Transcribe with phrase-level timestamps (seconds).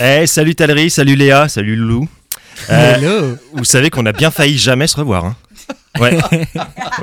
[0.00, 2.08] Eh, salut Talry, salut Léa, salut Loulou.
[2.70, 3.36] Euh, Hello.
[3.52, 5.24] vous savez qu'on a bien failli jamais se revoir.
[5.24, 5.36] Hein.
[5.98, 6.16] Ouais,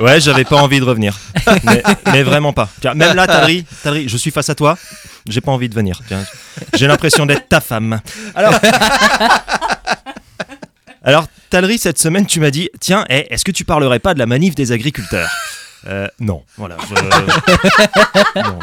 [0.00, 1.18] ouais, j'avais pas envie de revenir,
[1.64, 1.82] mais,
[2.12, 2.68] mais vraiment pas.
[2.80, 4.78] Tiens, même là, Talry, Talry, je suis face à toi,
[5.28, 6.00] j'ai pas envie de venir.
[6.74, 8.00] J'ai l'impression d'être ta femme.
[8.34, 8.54] Alors,
[11.02, 14.18] alors Talry, cette semaine, tu m'as dit, tiens, eh, est-ce que tu parlerais pas de
[14.18, 15.30] la manif des agriculteurs?
[15.88, 16.76] Euh, Non, voilà.
[16.88, 18.58] je- non, non,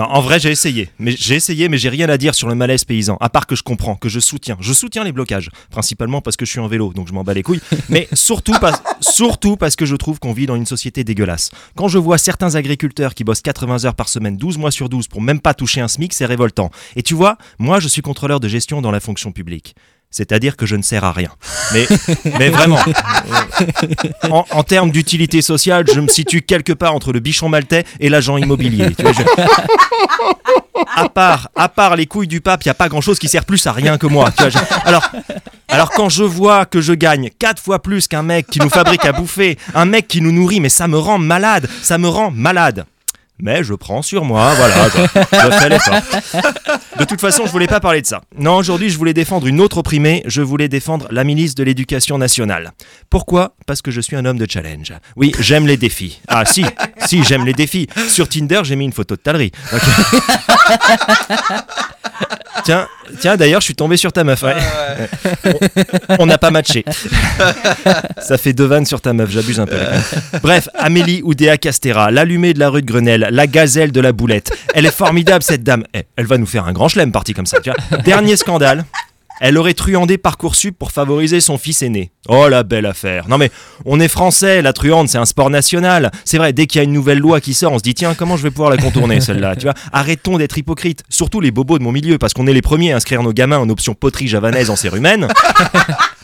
[0.00, 0.10] non.
[0.10, 0.90] En vrai, j'ai essayé.
[0.98, 3.16] Mais j'ai essayé, mais j'ai rien à dire sur le malaise paysan.
[3.20, 4.56] À part que je comprends, que je soutiens.
[4.60, 5.50] Je soutiens les blocages.
[5.70, 7.60] Principalement parce que je suis en vélo, donc je m'en bats les couilles.
[7.88, 11.50] Mais surtout, pas- surtout parce que je trouve qu'on vit dans une société dégueulasse.
[11.76, 15.08] Quand je vois certains agriculteurs qui bossent 80 heures par semaine, 12 mois sur 12,
[15.08, 16.70] pour même pas toucher un SMIC, c'est révoltant.
[16.96, 19.74] Et tu vois, moi, je suis contrôleur de gestion dans la fonction publique.
[20.12, 21.30] C'est-à-dire que je ne sers à rien.
[21.72, 21.86] Mais,
[22.38, 22.78] mais vraiment.
[24.30, 28.08] En, en termes d'utilité sociale, je me situe quelque part entre le bichon maltais et
[28.08, 28.94] l'agent immobilier.
[28.94, 29.22] Tu vois, je-
[30.96, 33.28] à part, à part les couilles du pape, il n'y a pas grand chose qui
[33.28, 34.30] sert plus à rien que moi.
[34.36, 35.10] tu vois, je- alors,
[35.68, 39.04] alors quand je vois que je gagne quatre fois plus qu'un mec qui nous fabrique
[39.04, 42.30] à bouffer, un mec qui nous nourrit, mais ça me rend malade, ça me rend
[42.30, 42.84] malade.
[43.42, 45.00] Mais je prends sur moi, voilà, je,
[45.32, 45.94] je fais l'effort.
[47.00, 48.20] De toute façon, je voulais pas parler de ça.
[48.38, 52.18] Non, aujourd'hui, je voulais défendre une autre opprimée, je voulais défendre la ministre de l'Éducation
[52.18, 52.72] nationale.
[53.08, 53.54] Pourquoi?
[53.64, 54.92] Parce que je suis un homme de challenge.
[55.16, 56.20] Oui, j'aime les défis.
[56.28, 56.62] Ah si,
[57.06, 57.88] si, j'aime les défis.
[58.06, 59.50] Sur Tinder, j'ai mis une photo de.
[59.72, 59.80] Ok.
[62.64, 62.86] Tiens,
[63.20, 64.42] tiens d'ailleurs, je suis tombé sur ta meuf.
[64.42, 64.54] ouais.
[65.44, 66.84] On- On n'a pas matché.
[68.20, 69.76] Ça fait deux vannes sur ta meuf, j'abuse un peu.
[70.42, 74.52] Bref, Amélie Oudéa Castera, l'allumée de la rue de Grenelle, la gazelle de la boulette.
[74.74, 75.84] Elle est formidable cette dame.
[75.94, 77.58] Eh, elle va nous faire un grand chelem parti comme ça.
[77.60, 77.98] tu vois.
[77.98, 78.84] Dernier scandale.
[79.40, 82.12] Elle aurait truandé Parcoursup pour favoriser son fils aîné.
[82.28, 83.26] Oh la belle affaire.
[83.28, 83.50] Non mais
[83.86, 86.10] on est français, la truande c'est un sport national.
[86.24, 88.14] C'est vrai, dès qu'il y a une nouvelle loi qui sort, on se dit tiens
[88.14, 89.56] comment je vais pouvoir la contourner celle-là.
[89.56, 91.02] Tu vois, arrêtons d'être hypocrites.
[91.08, 93.58] Surtout les bobos de mon milieu parce qu'on est les premiers à inscrire nos gamins
[93.58, 95.26] en option poterie javanaise en cérumen.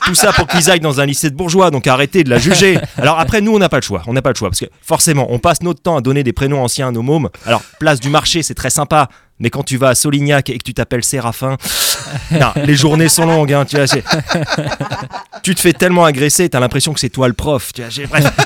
[0.06, 2.78] Tout ça pour qu'ils aillent dans un lycée de bourgeois, donc arrêtez de la juger.
[2.96, 4.02] Alors après, nous, on n'a pas le choix.
[4.06, 4.50] On n'a pas le choix.
[4.50, 7.28] Parce que forcément, on passe notre temps à donner des prénoms anciens à nos mômes.
[7.44, 9.08] Alors, place du marché, c'est très sympa.
[9.38, 11.56] Mais quand tu vas à Solignac et que tu t'appelles Séraphin,
[12.30, 13.52] non, les journées sont longues.
[13.52, 13.86] hein, tu, vois,
[15.42, 17.72] tu te fais tellement agresser, t'as l'impression que c'est toi le prof.
[17.72, 18.30] Tu vois, bref.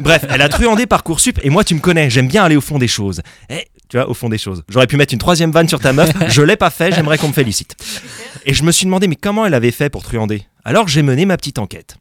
[0.00, 2.78] Bref, elle a truandé Parcoursup et moi tu me connais, j'aime bien aller au fond
[2.78, 3.20] des choses.
[3.50, 4.62] Eh, tu vois, au fond des choses.
[4.68, 7.26] J'aurais pu mettre une troisième vanne sur ta meuf, je l'ai pas fait, j'aimerais qu'on
[7.28, 7.74] me félicite.
[8.46, 10.44] Et je me suis demandé mais comment elle avait fait pour truander?
[10.64, 11.96] Alors j'ai mené ma petite enquête.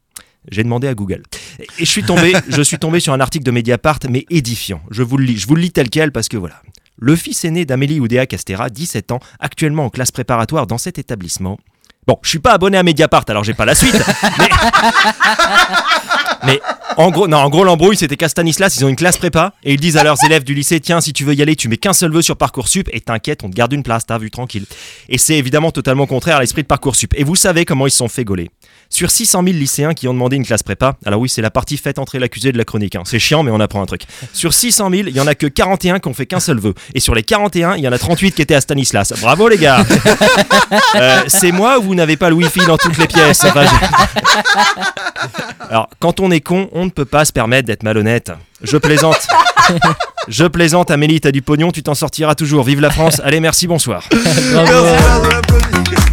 [0.51, 1.23] J'ai demandé à Google.
[1.59, 4.81] Et je suis tombé, je suis tombé sur un article de Mediapart, mais édifiant.
[4.91, 6.61] Je vous le lis, je vous le lis tel quel parce que voilà.
[6.99, 11.59] Le fils aîné d'Amélie Oudéa Castera, 17 ans, actuellement en classe préparatoire dans cet établissement.
[12.07, 13.93] Bon, je suis pas abonné à Mediapart, alors j'ai pas la suite.
[14.39, 14.49] mais,
[16.45, 16.61] mais
[16.95, 19.73] en gros, non, en gros l'embrouille c'était qu'à Stanislas, ils ont une classe prépa et
[19.73, 21.77] ils disent à leurs élèves du lycée, tiens, si tu veux y aller, tu mets
[21.77, 24.65] qu'un seul vœu sur Parcoursup et t'inquiète, on te garde une place, t'as vu tranquille.
[25.09, 27.13] Et c'est évidemment totalement contraire à l'esprit de Parcoursup.
[27.15, 28.49] Et vous savez comment ils se sont fait gauler.
[28.89, 31.77] Sur 600 000 lycéens qui ont demandé une classe prépa, alors oui, c'est la partie
[31.77, 32.95] faite entrer l'accusé de la chronique.
[32.95, 33.03] hein.
[33.05, 34.03] C'est chiant, mais on apprend un truc.
[34.33, 36.73] Sur 600 000, il y en a que 41 qui ont fait qu'un seul vœu.
[36.95, 39.13] Et sur les 41, il y en a 38 qui étaient à Stanislas.
[39.21, 39.85] Bravo les gars
[40.95, 43.43] Euh, C'est moi ou vous n'avez pas le wifi dans toutes les pièces?
[43.43, 48.31] Enfin, je- Alors, quand on est con, on ne peut pas se permettre d'être malhonnête.
[48.63, 49.27] Je plaisante.
[50.27, 52.63] Je plaisante, Amélie, t'as du pognon, tu t'en sortiras toujours.
[52.63, 53.21] Vive la France.
[53.23, 54.03] Allez, merci, bonsoir.
[54.53, 54.71] Bravo.
[55.73, 56.06] Merci.